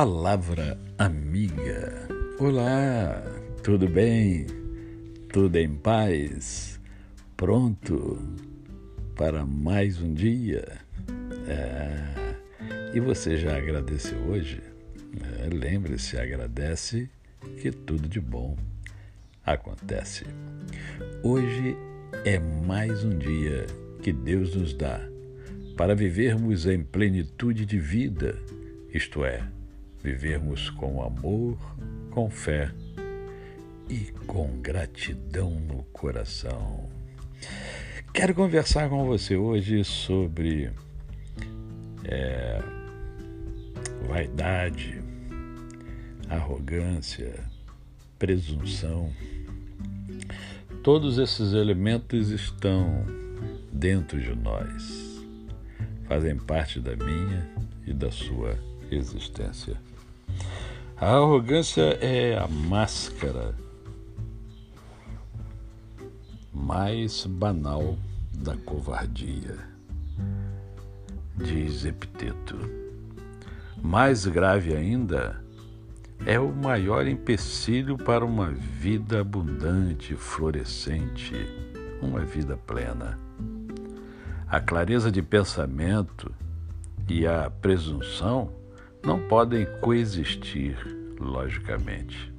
Palavra 0.00 0.78
Amiga. 0.96 2.06
Olá, 2.38 3.20
tudo 3.64 3.88
bem? 3.88 4.46
Tudo 5.32 5.56
em 5.56 5.74
paz? 5.74 6.78
Pronto 7.36 8.16
para 9.16 9.44
mais 9.44 10.00
um 10.00 10.14
dia? 10.14 10.78
É... 11.48 12.94
E 12.94 13.00
você 13.00 13.38
já 13.38 13.56
agradeceu 13.56 14.16
hoje? 14.28 14.62
É, 15.20 15.52
Lembre-se, 15.52 16.16
agradece 16.16 17.10
que 17.60 17.72
tudo 17.72 18.08
de 18.08 18.20
bom 18.20 18.56
acontece. 19.44 20.24
Hoje 21.24 21.76
é 22.24 22.38
mais 22.38 23.02
um 23.02 23.18
dia 23.18 23.66
que 24.00 24.12
Deus 24.12 24.54
nos 24.54 24.72
dá 24.74 25.00
para 25.76 25.96
vivermos 25.96 26.66
em 26.66 26.84
plenitude 26.84 27.66
de 27.66 27.80
vida, 27.80 28.38
isto 28.94 29.24
é, 29.24 29.42
vivermos 30.02 30.70
com 30.70 31.02
amor, 31.02 31.58
com 32.10 32.30
fé 32.30 32.70
e 33.88 34.12
com 34.26 34.60
gratidão 34.60 35.50
no 35.50 35.82
coração. 35.84 36.88
Quero 38.12 38.34
conversar 38.34 38.88
com 38.88 39.06
você 39.06 39.36
hoje 39.36 39.84
sobre 39.84 40.70
é, 42.04 42.60
vaidade, 44.08 45.02
arrogância, 46.28 47.44
presunção. 48.18 49.12
Todos 50.82 51.18
esses 51.18 51.52
elementos 51.52 52.30
estão 52.30 53.04
dentro 53.72 54.20
de 54.20 54.34
nós, 54.34 55.24
fazem 56.06 56.36
parte 56.36 56.80
da 56.80 56.96
minha 56.96 57.48
e 57.86 57.92
da 57.92 58.10
sua 58.10 58.58
existência. 58.90 59.76
A 60.96 61.14
arrogância 61.14 61.96
é 62.00 62.36
a 62.36 62.48
máscara 62.48 63.54
mais 66.52 67.24
banal 67.24 67.96
da 68.32 68.56
covardia, 68.56 69.56
diz 71.36 71.84
Epiteto. 71.84 72.56
Mais 73.80 74.26
grave 74.26 74.74
ainda, 74.74 75.40
é 76.26 76.38
o 76.38 76.52
maior 76.52 77.06
empecilho 77.06 77.96
para 77.96 78.24
uma 78.24 78.50
vida 78.50 79.20
abundante, 79.20 80.16
florescente, 80.16 81.34
uma 82.02 82.24
vida 82.24 82.56
plena. 82.56 83.18
A 84.48 84.60
clareza 84.60 85.12
de 85.12 85.22
pensamento 85.22 86.34
e 87.08 87.26
a 87.26 87.50
presunção 87.50 88.57
não 89.04 89.20
podem 89.28 89.66
coexistir 89.80 90.76
logicamente. 91.18 92.32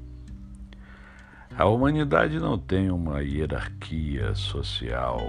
A 1.58 1.66
humanidade 1.66 2.40
não 2.40 2.58
tem 2.58 2.90
uma 2.90 3.22
hierarquia 3.22 4.34
social 4.36 5.20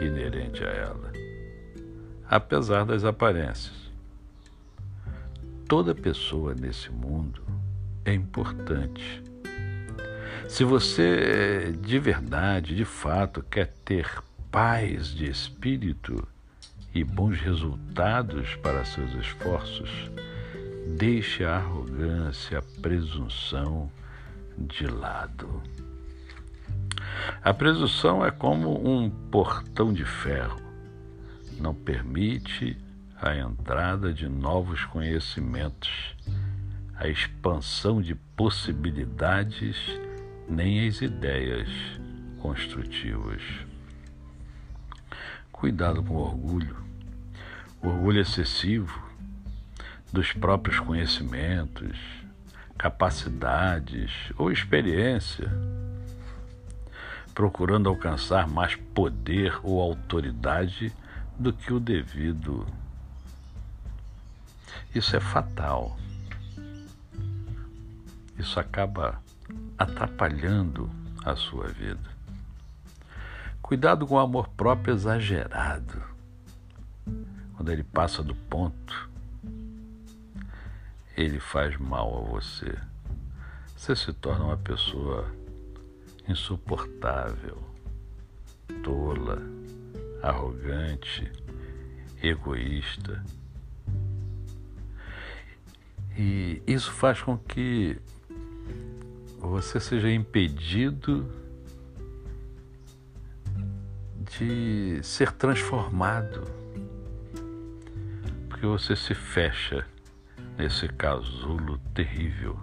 inerente 0.00 0.62
a 0.62 0.68
ela, 0.68 1.12
apesar 2.28 2.84
das 2.84 3.04
aparências. 3.04 3.90
Toda 5.68 5.94
pessoa 5.94 6.54
nesse 6.54 6.90
mundo 6.90 7.42
é 8.04 8.12
importante. 8.12 9.22
Se 10.48 10.62
você 10.62 11.72
de 11.80 11.98
verdade, 11.98 12.76
de 12.76 12.84
fato, 12.84 13.42
quer 13.50 13.72
ter 13.84 14.22
paz 14.50 15.08
de 15.08 15.28
espírito, 15.28 16.26
e 16.96 17.04
bons 17.04 17.38
resultados 17.38 18.54
para 18.62 18.82
seus 18.82 19.12
esforços, 19.16 20.10
deixe 20.96 21.44
a 21.44 21.56
arrogância, 21.56 22.58
a 22.58 22.80
presunção 22.80 23.92
de 24.56 24.86
lado. 24.86 25.62
A 27.44 27.52
presunção 27.52 28.24
é 28.24 28.30
como 28.30 28.82
um 28.82 29.10
portão 29.10 29.92
de 29.92 30.06
ferro, 30.06 30.58
não 31.60 31.74
permite 31.74 32.78
a 33.20 33.36
entrada 33.36 34.10
de 34.10 34.26
novos 34.26 34.82
conhecimentos, 34.86 36.16
a 36.96 37.08
expansão 37.08 38.00
de 38.00 38.14
possibilidades, 38.14 39.76
nem 40.48 40.88
as 40.88 41.02
ideias 41.02 41.68
construtivas. 42.40 43.42
Cuidado 45.52 46.02
com 46.02 46.14
o 46.14 46.22
orgulho 46.22 46.86
orgulho 47.88 48.20
excessivo 48.20 49.00
dos 50.12 50.32
próprios 50.32 50.80
conhecimentos, 50.80 51.96
capacidades 52.76 54.10
ou 54.36 54.50
experiência, 54.50 55.50
procurando 57.34 57.88
alcançar 57.88 58.48
mais 58.48 58.74
poder 58.74 59.58
ou 59.62 59.80
autoridade 59.80 60.92
do 61.38 61.52
que 61.52 61.72
o 61.72 61.78
devido. 61.78 62.66
Isso 64.94 65.14
é 65.14 65.20
fatal. 65.20 65.96
Isso 68.38 68.58
acaba 68.58 69.20
atrapalhando 69.78 70.90
a 71.24 71.36
sua 71.36 71.68
vida. 71.68 72.16
Cuidado 73.60 74.06
com 74.06 74.14
o 74.14 74.18
amor 74.18 74.48
próprio 74.48 74.94
exagerado 74.94 76.15
quando 77.66 77.72
ele 77.72 77.82
passa 77.82 78.22
do 78.22 78.32
ponto, 78.32 79.10
ele 81.16 81.40
faz 81.40 81.76
mal 81.76 82.16
a 82.16 82.30
você. 82.30 82.78
Você 83.76 83.96
se 83.96 84.12
torna 84.12 84.44
uma 84.44 84.56
pessoa 84.56 85.28
insuportável, 86.28 87.60
tola, 88.84 89.42
arrogante, 90.22 91.28
egoísta. 92.22 93.24
E 96.16 96.62
isso 96.68 96.92
faz 96.92 97.20
com 97.20 97.36
que 97.36 98.00
você 99.40 99.80
seja 99.80 100.08
impedido 100.08 101.28
de 104.38 105.00
ser 105.02 105.32
transformado 105.32 106.65
porque 108.66 108.82
você 108.82 108.96
se 108.96 109.14
fecha 109.14 109.86
nesse 110.58 110.88
casulo 110.88 111.78
terrível 111.94 112.58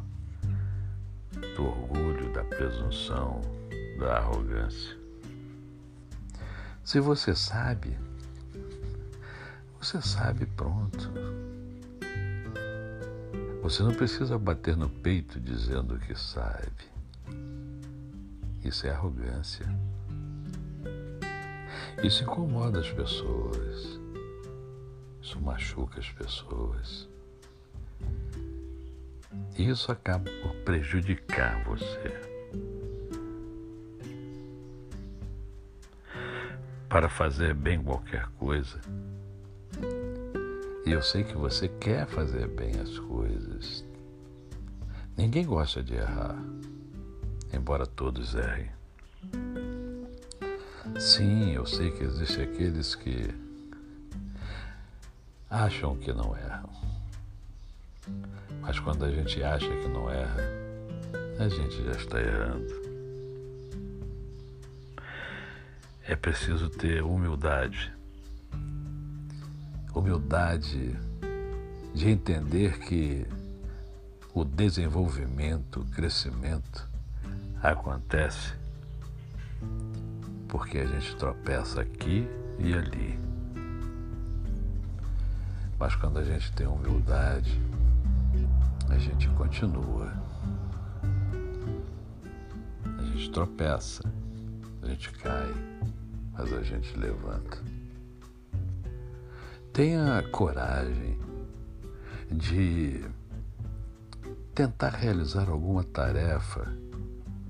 do 1.56 1.66
orgulho, 1.66 2.34
da 2.34 2.44
presunção, 2.44 3.40
da 3.98 4.18
arrogância. 4.18 4.98
Se 6.84 7.00
você 7.00 7.34
sabe, 7.34 7.98
você 9.80 10.02
sabe, 10.02 10.46
pronto. 10.46 11.10
Você 13.62 13.82
não 13.82 13.94
precisa 13.94 14.38
bater 14.38 14.76
no 14.76 14.90
peito 14.90 15.40
dizendo 15.40 15.98
que 16.00 16.16
sabe. 16.16 16.92
Isso 18.62 18.86
é 18.86 18.90
arrogância. 18.90 19.66
Isso 22.04 22.24
incomoda 22.24 22.82
as 22.82 22.92
pessoas. 22.92 24.03
Isso 25.24 25.40
machuca 25.40 26.02
as 26.02 26.10
pessoas. 26.10 27.08
E 29.58 29.70
isso 29.70 29.90
acaba 29.90 30.30
por 30.42 30.54
prejudicar 30.66 31.64
você. 31.64 32.22
Para 36.90 37.08
fazer 37.08 37.54
bem 37.54 37.82
qualquer 37.82 38.28
coisa. 38.38 38.82
E 40.86 40.92
eu 40.92 41.02
sei 41.02 41.24
que 41.24 41.38
você 41.38 41.70
quer 41.70 42.06
fazer 42.06 42.50
bem 42.50 42.74
as 42.82 43.00
coisas. 43.00 43.86
Ninguém 45.16 45.46
gosta 45.46 45.82
de 45.82 45.96
errar, 45.96 46.38
embora 47.54 47.88
todos 47.88 48.36
errem. 48.36 48.70
Sim, 51.00 51.54
eu 51.54 51.66
sei 51.66 51.92
que 51.92 52.04
existem 52.04 52.44
aqueles 52.44 52.94
que 52.94 53.34
acham 55.54 55.96
que 55.96 56.12
não 56.12 56.36
erram. 56.36 56.70
Mas 58.60 58.80
quando 58.80 59.06
a 59.06 59.12
gente 59.12 59.44
acha 59.44 59.70
que 59.70 59.88
não 59.88 60.10
erra, 60.10 60.42
a 61.40 61.48
gente 61.48 61.84
já 61.84 61.92
está 61.92 62.20
errando. 62.20 62.74
É 66.08 66.16
preciso 66.16 66.70
ter 66.70 67.04
humildade. 67.04 67.94
Humildade 69.94 70.98
de 71.94 72.10
entender 72.10 72.80
que 72.80 73.28
o 74.34 74.44
desenvolvimento, 74.44 75.82
o 75.82 75.86
crescimento 75.86 76.90
acontece 77.62 78.56
porque 80.48 80.80
a 80.80 80.86
gente 80.88 81.16
tropeça 81.16 81.82
aqui 81.82 82.28
e 82.58 82.74
ali. 82.74 83.33
Mas 85.80 85.96
quando 85.96 86.20
a 86.20 86.24
gente 86.24 86.52
tem 86.54 86.68
humildade, 86.68 87.60
a 88.90 88.98
gente 88.98 89.28
continua. 89.30 90.14
A 92.86 93.04
gente 93.04 93.32
tropeça, 93.32 94.04
a 94.82 94.88
gente 94.88 95.12
cai, 95.12 95.54
mas 96.34 96.54
a 96.54 96.62
gente 96.62 96.98
levanta. 96.98 97.58
Tenha 99.72 100.22
coragem 100.32 101.18
de 102.32 103.04
tentar 104.54 104.90
realizar 104.90 105.50
alguma 105.50 105.84
tarefa 105.84 106.72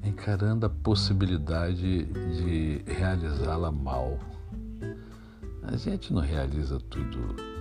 encarando 0.03 0.65
a 0.65 0.69
possibilidade 0.69 2.05
de 2.05 2.83
realizá-la 2.85 3.71
mal. 3.71 4.19
A 5.63 5.77
gente 5.77 6.13
não 6.13 6.21
realiza 6.21 6.79
tudo 6.89 7.52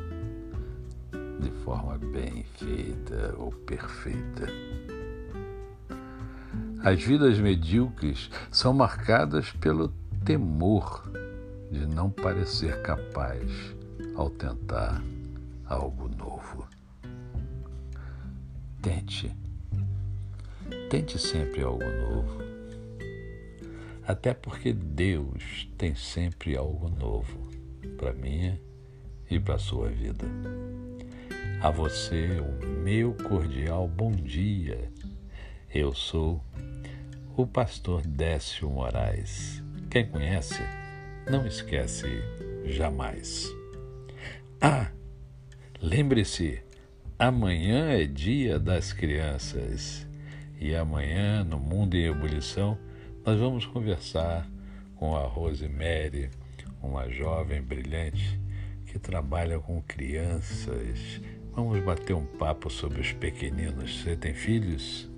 de 1.42 1.50
forma 1.64 1.98
bem 1.98 2.44
feita 2.56 3.34
ou 3.36 3.50
perfeita. 3.50 4.46
As 6.82 7.02
vidas 7.02 7.38
medíocres 7.38 8.30
são 8.50 8.72
marcadas 8.72 9.50
pelo 9.52 9.88
temor 10.24 11.10
de 11.70 11.86
não 11.86 12.10
parecer 12.10 12.80
capaz 12.82 13.74
ao 14.14 14.30
tentar 14.30 15.02
algo 15.66 16.08
novo. 16.08 16.66
Tente. 18.80 19.34
Tente 20.90 21.18
sempre 21.18 21.62
algo 21.62 21.84
novo. 21.84 22.42
Até 24.04 24.34
porque 24.34 24.72
Deus 24.72 25.68
tem 25.78 25.94
sempre 25.94 26.56
algo 26.56 26.88
novo 26.88 27.38
para 27.96 28.12
minha 28.12 28.60
e 29.30 29.38
para 29.38 29.54
a 29.54 29.58
sua 29.58 29.88
vida. 29.88 30.26
A 31.60 31.70
você, 31.70 32.40
o 32.40 32.66
meu 32.82 33.14
cordial 33.14 33.86
bom 33.86 34.10
dia. 34.10 34.90
Eu 35.72 35.94
sou 35.94 36.44
o 37.36 37.46
pastor 37.46 38.02
Décio 38.06 38.68
Moraes. 38.68 39.62
Quem 39.90 40.06
conhece, 40.06 40.60
não 41.30 41.46
esquece 41.46 42.06
jamais. 42.64 43.48
Ah, 44.60 44.90
lembre-se, 45.80 46.60
amanhã 47.18 47.90
é 47.92 48.04
dia 48.04 48.58
das 48.58 48.92
crianças 48.92 50.06
e 50.60 50.74
amanhã, 50.74 51.42
no 51.42 51.58
Mundo 51.58 51.96
em 51.96 52.06
Ebulição, 52.06 52.78
nós 53.24 53.38
vamos 53.38 53.66
conversar 53.66 54.48
com 54.96 55.16
a 55.16 55.26
Rosemary, 55.26 56.30
uma 56.80 57.08
jovem 57.10 57.60
brilhante 57.62 58.41
que 58.92 58.98
trabalha 58.98 59.58
com 59.58 59.80
crianças. 59.80 61.18
Vamos 61.54 61.82
bater 61.82 62.14
um 62.14 62.26
papo 62.26 62.68
sobre 62.68 63.00
os 63.00 63.10
pequeninos. 63.10 64.02
Você 64.02 64.14
tem 64.14 64.34
filhos? 64.34 65.10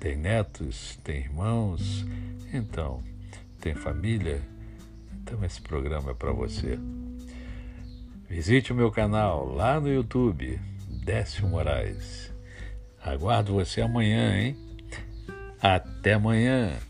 Tem 0.00 0.16
netos? 0.16 0.98
Tem 1.04 1.18
irmãos? 1.18 2.04
Então, 2.52 3.00
tem 3.60 3.72
família? 3.72 4.42
Então 5.22 5.44
esse 5.44 5.60
programa 5.60 6.10
é 6.10 6.14
para 6.14 6.32
você. 6.32 6.76
Visite 8.28 8.72
o 8.72 8.76
meu 8.76 8.90
canal 8.90 9.46
lá 9.46 9.78
no 9.78 9.88
YouTube, 9.88 10.60
Décio 11.04 11.46
Moraes. 11.46 12.32
Aguardo 13.00 13.54
você 13.54 13.80
amanhã, 13.80 14.36
hein? 14.36 14.56
Até 15.62 16.14
amanhã! 16.14 16.87